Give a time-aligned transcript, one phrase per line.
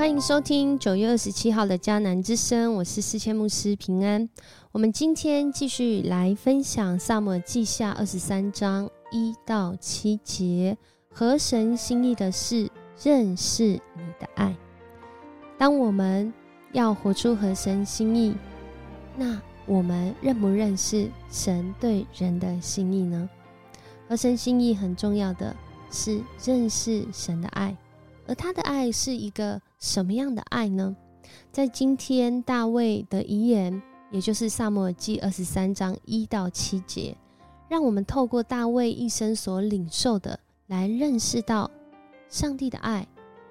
[0.00, 4.26] 欢迎收听九月二十七号的迦南之声，我是四千牧师平安。
[4.72, 10.74] 我们今天继续来分享萨姆记下二十三章一到七节，
[11.12, 12.66] 合神心意的是
[13.02, 14.56] 认识你的爱。
[15.58, 16.32] 当我们
[16.72, 18.34] 要活出合神心意，
[19.18, 23.28] 那我们认不认识神对人的心意呢？
[24.08, 25.54] 合神心意很重要的
[25.90, 27.76] 是认识神的爱。
[28.26, 30.94] 而他的爱是一个什么样的爱呢？
[31.50, 37.16] 在今天大卫的遗言，也就是萨摩尔记二十三章一到七节，
[37.66, 41.70] 让我们透过大卫一生所领受的，来认识到
[42.28, 43.08] 上帝的爱。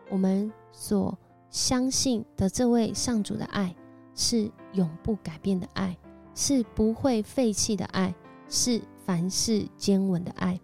[0.09, 1.18] 我们所
[1.50, 3.75] 相信的这位上主的爱，
[4.14, 5.98] 是永不改变的爱，
[6.36, 8.14] 是不会废弃的爱，
[8.48, 10.59] 是凡事坚稳的爱。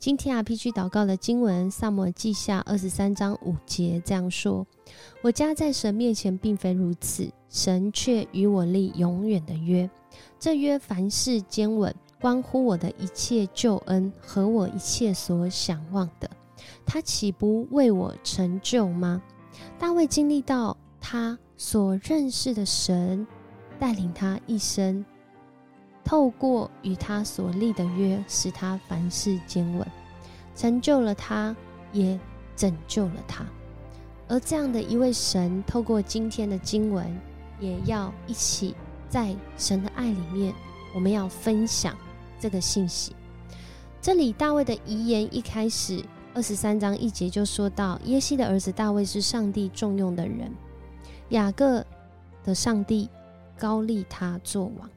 [0.00, 4.66] 今天 RPG 祷告的经文，萨摩记下二十三章五节这样说
[5.20, 9.90] ：“我家在神面前并非如此，神却与我立永远的约。
[10.38, 16.30] 这约凡事坚稳，关乎我的一切救恩和我一切所想望的，
[16.86, 19.20] 他岂不为我成就吗？”
[19.78, 23.26] 大卫经历到他所认识的神
[23.78, 25.04] 带领他一生。
[26.10, 29.86] 透过与他所立的约，使他凡事坚稳，
[30.56, 31.54] 成就了他，
[31.92, 32.18] 也
[32.56, 33.46] 拯救了他。
[34.26, 37.16] 而这样的一位神，透过今天的经文，
[37.60, 38.74] 也要一起
[39.08, 40.52] 在神的爱里面，
[40.96, 41.96] 我们要分享
[42.40, 43.14] 这个信息。
[44.02, 50.52] 这里大卫的遗言一开始二十三章一节就说到：耶西的儿子大卫是上帝重用的人，
[51.28, 51.86] 雅各
[52.42, 53.08] 的上帝
[53.56, 54.90] 高利他做王。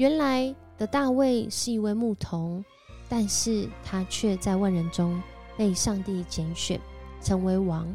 [0.00, 2.64] 原来的大卫是一位牧童，
[3.06, 5.20] 但是他却在万人中
[5.58, 6.80] 被上帝拣选
[7.20, 7.86] 成为王。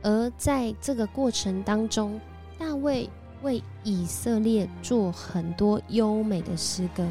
[0.00, 2.20] 而在这个过程当中，
[2.56, 3.10] 大卫
[3.42, 7.04] 为以色列做很多优美的诗歌。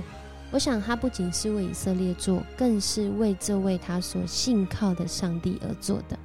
[0.51, 6.17] 我想他不仅是为以色列做，更是为这位他所信靠的上帝而做的。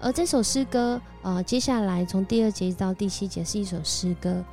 [0.00, 4.44] 而这首诗歌，呃，接下来从第二节到第七节是一首诗歌，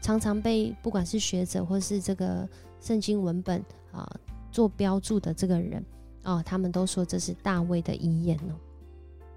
[0.00, 2.48] 常常被不管是学者或是这个
[2.80, 3.62] 圣经文本
[3.92, 4.10] 啊
[4.50, 5.84] 做标注的这个人
[6.24, 8.56] 哦，他们都说这是大卫的遗言哦。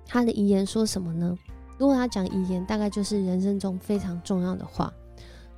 [0.06, 1.38] 他的遗言说什么呢？
[1.78, 4.94] 如果他讲遗言，大概就是人生中非常重要的话，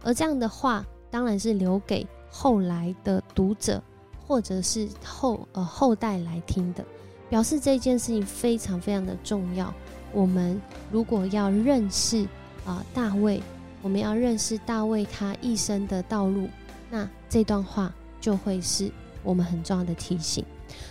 [0.04, 3.82] 而这样的话当然是留给后来的读者
[4.28, 6.84] 或者是后呃后代来听的，
[7.30, 9.74] 表示这件事情非常非常的重要。
[10.14, 10.60] 我们
[10.92, 12.28] 如果要认识
[12.66, 13.42] 啊大卫。
[13.86, 16.50] 我们要认识大卫他一生的道路，
[16.90, 18.90] 那这段话就会是
[19.22, 20.44] 我们很重要的提醒。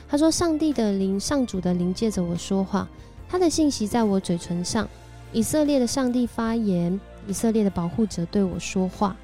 [0.09, 2.89] 他说：“上帝的灵，上主的灵借着我说话，
[3.29, 4.89] 他的信息在我嘴唇上。
[5.33, 9.17] 以色列的上帝发言，以色列的保护者对我说话。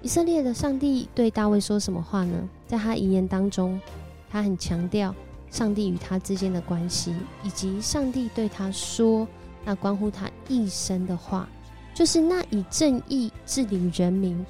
[0.00, 2.48] 以色列的上帝对大卫说什么话呢？
[2.66, 3.78] 在他遗言当中，
[4.30, 5.14] 他很强调
[5.50, 9.28] 上帝与他之间的关系，以及上帝对他说
[9.66, 11.46] 那关乎他一生的话。”
[11.96, 14.44] 就是那以正义治理人民、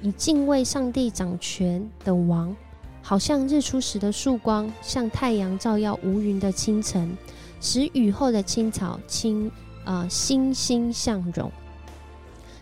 [0.00, 2.54] 以敬畏上帝掌权的王，
[3.02, 7.18] 好像日出时的曙光，像太阳照耀无云的清晨，
[7.60, 9.50] 使雨后的青草青
[9.84, 11.50] 啊欣欣向荣。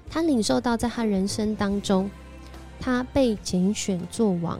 [0.09, 2.11] 他领受到在他人生当中，
[2.81, 4.59] 他被拣选做王，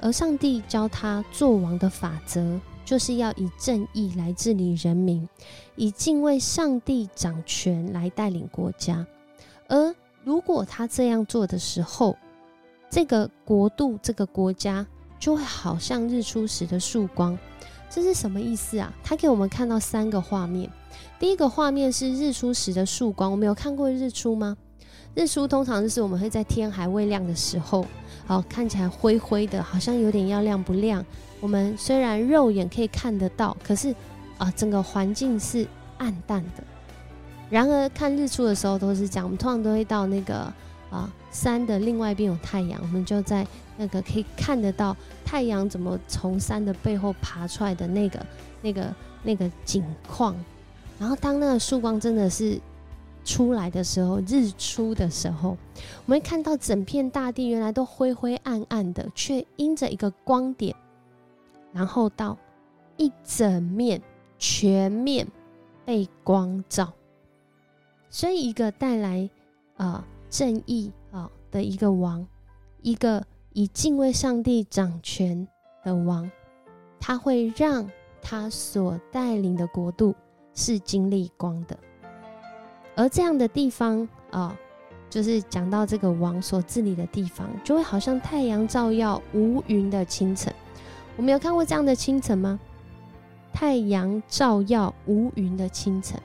[0.00, 2.58] 而上帝教他做王的法则。
[2.84, 5.28] 就是要以正义来治理人民，
[5.76, 9.06] 以敬畏上帝掌权来带领国家。
[9.68, 9.94] 而
[10.24, 12.16] 如果他这样做的时候，
[12.90, 14.86] 这个国度、这个国家
[15.18, 17.38] 就会好像日出时的曙光。
[17.88, 18.92] 这是什么意思啊？
[19.02, 20.70] 他给我们看到三个画面。
[21.18, 23.30] 第一个画面是日出时的曙光。
[23.30, 24.56] 我们有看过日出吗？
[25.14, 27.84] 日出通常就是我们会在天还未亮的时候，
[28.26, 31.04] 好看起来灰灰的，好像有点要亮不亮。
[31.42, 33.92] 我们虽然肉眼可以看得到，可是
[34.38, 35.66] 啊，整个环境是
[35.98, 36.62] 暗淡的。
[37.50, 40.50] 然而看日出的时候都是这样，我们通常都会到那个
[40.88, 43.44] 啊山的另外一边有太阳，我们就在
[43.76, 48.26] 那个可以看得到太阳怎么从山的背后爬出来的那个
[48.62, 48.94] 那个
[49.24, 50.36] 那个景况。
[50.98, 52.56] 然后当那个曙光真的是
[53.24, 55.56] 出来的时候，日出的时候，我
[56.06, 60.74] 们会看到整片大地原来都灰灰暗暗的，却因着一个光点。
[61.72, 62.36] 然后到
[62.96, 64.00] 一整面
[64.38, 65.26] 全面
[65.84, 66.92] 被光照，
[68.10, 69.28] 所以一个带来
[69.76, 72.26] 啊正义啊的一个王，
[72.82, 75.48] 一个以敬畏上帝掌权
[75.82, 76.30] 的王，
[77.00, 77.90] 他会让
[78.20, 80.14] 他所带领的国度
[80.54, 81.76] 是经历光的。
[82.94, 84.54] 而这样的地方啊，
[85.08, 90.52] 就是讲到这个王所治理的地方，就会好像太阳照耀无云的清晨。
[91.16, 92.58] 我们有看过这样的清晨吗？
[93.52, 96.18] 太阳照耀无云的清晨，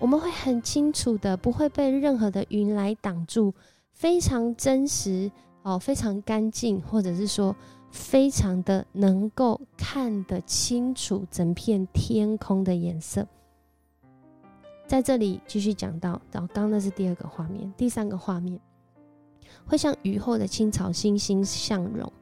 [0.00, 3.54] 我们会很清楚的，不会被任何的云来挡住，
[3.92, 5.30] 非常真实
[5.62, 7.54] 哦，非常干净，或者是说
[7.92, 13.26] 非常的能够看得清楚整片天空的颜色。
[14.88, 18.58] 在这里继续讲到，刚刚那是第二个画面，第三个画面
[19.64, 22.12] 会像雨后的青草，欣欣向荣，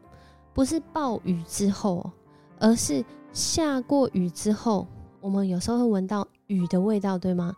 [0.54, 2.10] 不是暴雨之后，
[2.58, 4.86] 而是下过雨之后，
[5.20, 7.54] 我们有时候会闻到雨的味道，对吗？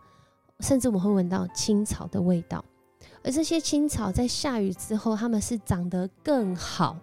[0.61, 2.63] 甚至我们会闻到青草的味道，
[3.23, 6.97] 而这些青草在下雨之后，它们是长得更好。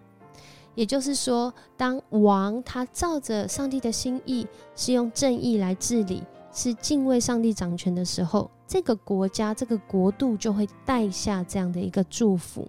[0.75, 6.23] 也就是说，当王他照着上帝的心意，是用正义来治理。
[6.55, 12.67] 是敬畏上帝掌权的时候，这个国家、这个国度就会带下这样的一个祝福。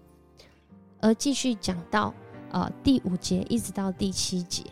[1.01, 2.13] 而继续讲到，
[2.51, 4.63] 呃，第五节一直到第七节，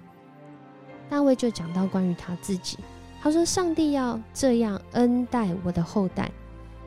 [1.10, 2.78] 大卫就讲到关于他自己，
[3.20, 6.30] 他说：“上帝要这样恩待我的后代，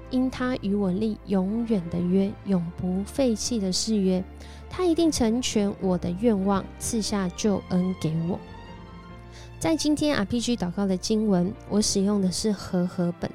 [0.10, 4.24] 因他与我立永远的约，永不废弃的誓约，
[4.70, 8.40] 他一定成全我的愿望，赐下救恩给我。”
[9.60, 13.32] 在今天 RPG 祷告的经文，我使用的是和合本，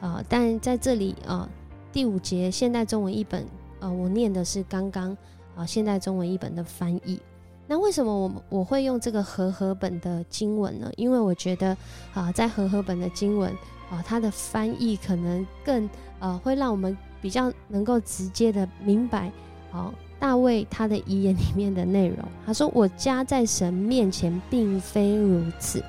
[0.00, 1.48] 啊，但在这里啊，
[1.92, 3.46] 第五节现代中文译本，
[3.80, 5.16] 呃，我念的是刚刚
[5.58, 7.20] 啊现代中文译本的翻译。
[7.66, 10.90] 那为什么我我会用这个和合本的经文呢？
[10.96, 11.76] 因为我觉得
[12.14, 13.50] 啊，在和合本的经文
[13.90, 15.90] 啊，它的翻译可能更
[16.20, 19.32] 呃，会让我们比较能够直接的明白，
[19.72, 19.92] 啊。
[20.20, 25.80] 大卫他的遗言里面的内容，他说：“我家在神面前并非如此，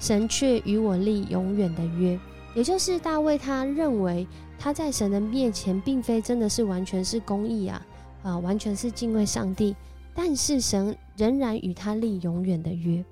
[0.00, 2.18] 神却与我立永远的约。”
[2.56, 4.26] 也就是大卫他认为
[4.58, 7.84] 他在神的面前并非真的是完全是公义啊
[8.22, 9.74] 啊，完全是敬畏上帝，
[10.14, 13.04] 但是神仍然与他立永远的约。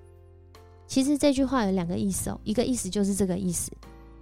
[0.87, 3.71] 其实这句话有两个意思哦，一个意思就是这个意思，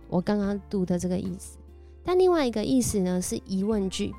[0.08, 1.56] 我刚刚读的这个意思，
[2.04, 4.14] 但另外一个意思呢是疑问句。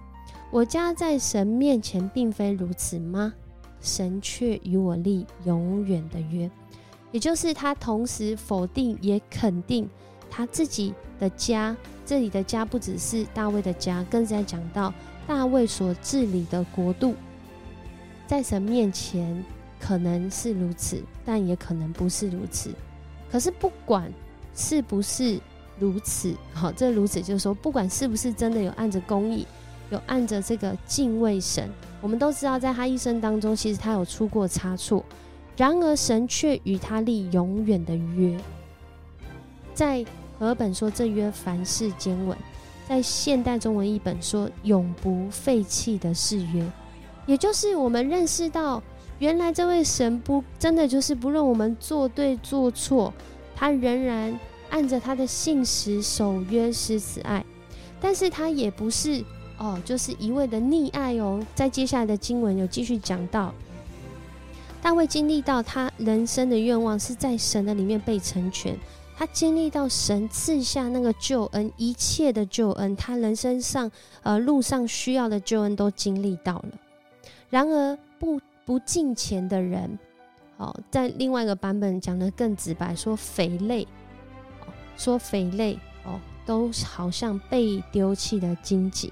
[0.52, 3.34] 我家在神面前并非如此吗？
[3.82, 6.50] 神却与我立永远的约，
[7.12, 9.88] 也就是他同时否定也肯定
[10.30, 11.78] 他自己的家。
[12.06, 14.92] 这里的家不只是大卫的家，更是在讲到
[15.30, 17.14] 大卫所治理的国度，
[18.26, 19.46] 在神面前
[19.80, 22.74] 可能是如此，但也可能不是如此。
[23.32, 24.12] 可是不管
[24.56, 25.40] 是不是
[25.78, 29.46] 如此，好，这如此就是说，不管是不是真的有按着公义。
[29.92, 31.68] 有按着这个敬畏神，
[32.00, 35.04] 我们都知道，在他一生当中，其实他有出过差错，
[35.58, 38.36] 然而神却与他立永远的约。
[39.74, 40.06] 在
[40.38, 42.38] 和本说这约凡事坚稳，
[42.90, 46.66] 在现代中文译本说永不废弃的誓约，
[47.28, 48.82] 也就是我们认识到，
[49.20, 53.14] 原来这位神不真的就是不论我们做对做错，
[53.56, 54.38] 他仍然
[54.72, 57.46] 按着他的信实守约施慈爱，
[58.02, 59.24] 但是他也不是。
[59.60, 61.46] 哦，就是一味的溺爱哦。
[61.54, 63.54] 在接下来的经文有继续讲到，
[64.82, 68.76] 大卫经历到他人生的愿望是在神的里面被成全，
[69.20, 73.92] 他经历到神赐下那个救恩，一切的救恩，他人生上
[74.24, 76.70] 呃路上需要的救恩都经历到了。
[77.50, 80.00] 然而不不敬虔的人，
[80.56, 83.86] 哦，在另外一个版本讲的更直白，说肥类，
[84.96, 89.12] 说肥类哦，都好像被丢弃的荆棘。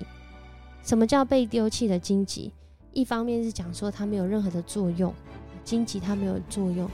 [0.83, 2.53] 什么叫被丢弃的荆棘？
[2.93, 5.13] 一方面是讲说它没有任何的作用，
[5.65, 6.89] 荆棘它没有作用，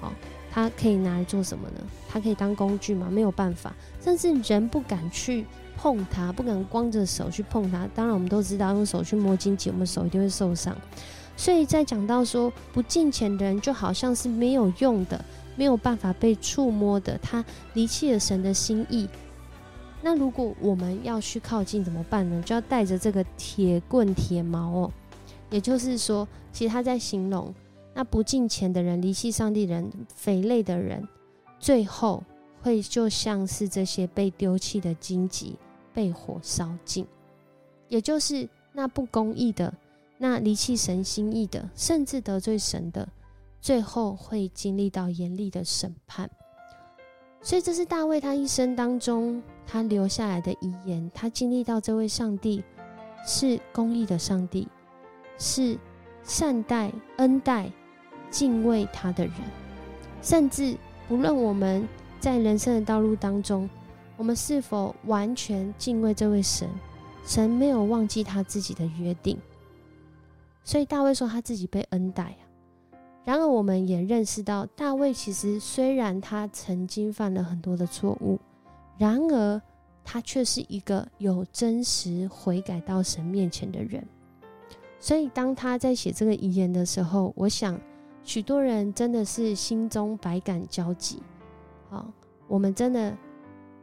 [0.00, 0.10] 哦，
[0.50, 1.80] 它可以拿来做什么呢？
[2.08, 3.08] 它可以当工具吗？
[3.10, 5.44] 没有办法，甚至人不敢去
[5.76, 7.88] 碰它，不敢光着手去碰它。
[7.94, 10.76] 当然，我们都知道用手去摸金钱，我们手一定会受伤。
[11.36, 15.24] 所以在讲到说不进钱的人，就好像是没有用的，
[15.54, 19.08] 没有办法被触摸的，他离弃了神的心意。
[20.02, 22.42] 那如果我们要去靠近怎么办呢？
[22.44, 24.92] 就要带着这个铁棍、铁矛哦。
[25.50, 27.54] 也就是说，其实他在形容
[27.98, 31.08] 那不敬虔的人、离弃上帝人、肥累的人，
[31.58, 32.22] 最后
[32.62, 35.56] 会就像是这些被丢弃的荆棘
[35.92, 37.04] 被火烧尽。
[37.88, 39.74] 也就是那不公义的、
[40.16, 43.08] 那离弃神心意的，甚至得罪神的，
[43.60, 46.30] 最后会经历到严厉的审判。
[47.42, 51.10] 所以，这是大卫他一生当中他留下来的遗言。
[51.12, 52.62] 他经历到这位上帝
[53.26, 54.68] 是公义的上帝，
[55.36, 55.76] 是
[56.22, 57.72] 善待、恩待、
[58.30, 59.34] 敬畏他的人。
[60.20, 61.86] 甚至不论我们
[62.20, 63.68] 在人生的道路当中，
[64.16, 66.68] 我们是否完全敬畏这位神？
[67.24, 69.38] 神没有忘记他自己的约定，
[70.64, 72.42] 所以大卫说他自己被恩待啊。
[73.24, 78.38] 然而，我们也认识到，大卫其实虽然他曾经犯了很多的错误，
[78.96, 79.60] 然而
[80.02, 84.02] 他却是一个有真实悔改到神面前的人。
[84.98, 87.78] 所以，当他在写这个遗言的时候，我想
[88.22, 91.22] 许多人真的是心中百感交集。
[91.88, 92.06] 好，
[92.46, 93.16] 我们真的。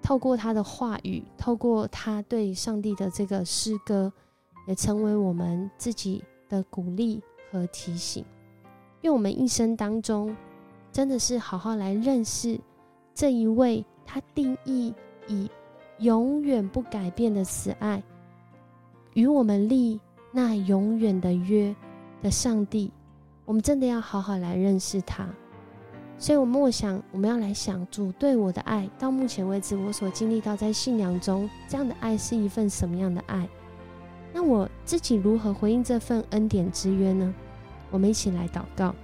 [0.02, 4.14] 透过他的话语，透过他对上帝的这个诗歌，
[4.68, 8.24] 也成为我们自己的鼓励和提醒。
[9.02, 10.38] 愿我们一生当中，
[10.92, 12.60] 真的是好好来认识
[13.16, 14.94] 这一位他定义
[15.28, 15.50] 以
[15.98, 18.04] 永远不改变的慈爱，
[19.16, 20.00] 与我们立
[20.32, 21.76] 那永远的约
[22.22, 22.92] 的上帝。
[23.46, 25.28] 我们真的要好好来认识他。
[26.18, 28.90] 所以，我默想，我们要来想主对我的爱。
[28.98, 33.48] 到目前为止，我所经历到在信仰中这样的爱是一份什么样的爱？
[34.34, 37.34] 那我自己如何回应这份恩典之约呢？
[37.92, 38.96] 我们一起来祷告。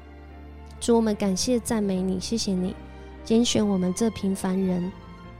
[0.79, 2.75] 主，我们感谢赞美你，谢谢你
[3.23, 4.91] 拣选我们这平凡人，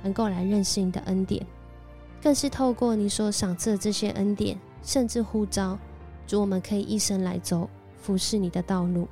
[0.04, 1.46] 能够来认识你的恩典，
[2.22, 5.80] 更是透过你所赏赐的这些恩典，甚至呼召
[6.28, 7.70] 主，我们可以一生来走
[8.02, 9.08] 服侍你的道路。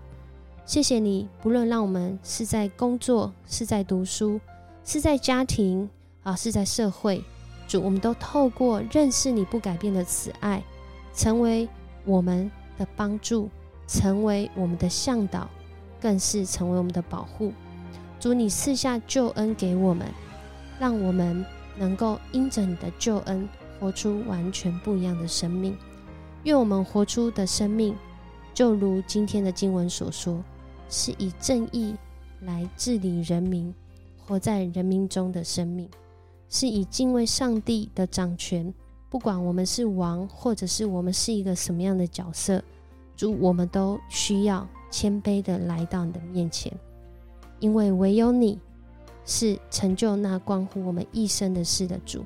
[0.65, 4.39] 谢谢你，不论让我们是在工作、是在读书、
[4.83, 5.89] 是在家庭
[6.23, 7.23] 啊，是在社会，
[7.67, 10.63] 主，我们都透过认识你不改变的慈爱，
[11.15, 11.67] 成为
[12.05, 13.49] 我们的帮助，
[13.87, 15.49] 成为我们的向导，
[15.99, 17.51] 更是成为我们的保护。
[18.19, 20.05] 主，你赐下救恩给我们，
[20.79, 21.43] 让我们
[21.77, 23.47] 能够因着你的救恩，
[23.79, 25.75] 活出完全不一样的生命。
[26.43, 27.95] 愿我们活出的生命，
[28.59, 30.43] 就如今天的经文所说。
[30.89, 31.95] 是以正义
[32.41, 33.73] 来治理人民，
[34.17, 35.87] 活在人民中的生命，
[36.49, 38.73] 是以敬畏上帝的掌权。
[39.09, 42.61] 不管我们是王，或者是我们是一个什么样的角色，
[43.15, 46.69] 主，我们都需要谦卑的来到你的面前，
[47.61, 48.59] 因为唯有你
[49.23, 52.25] 是成就那关乎我们一生的事的主，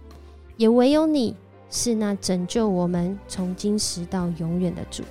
[0.58, 1.36] 也唯有你
[1.70, 5.04] 是那拯救我们从今时到永远的主。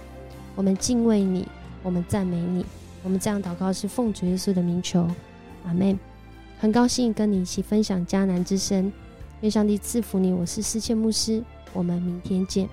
[0.55, 1.47] 我们敬畏你，
[1.83, 2.65] 我们赞美你。
[3.03, 5.09] 我们这样祷告是奉主耶稣的名求，
[5.67, 5.99] 阿门。
[6.59, 8.93] 很高兴跟你一起分享迦南之声，
[9.41, 10.33] 愿上帝赐福你。
[10.33, 11.43] 我是思谦牧师，
[11.73, 12.69] 我们明天见。